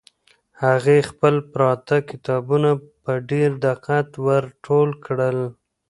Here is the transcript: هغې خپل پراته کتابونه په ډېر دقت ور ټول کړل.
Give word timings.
هغې 0.63 0.97
خپل 1.09 1.35
پراته 1.51 1.97
کتابونه 2.09 2.71
په 3.03 3.11
ډېر 3.29 3.49
دقت 3.67 4.09
ور 4.25 4.43
ټول 4.65 4.87
کړل. 5.05 5.37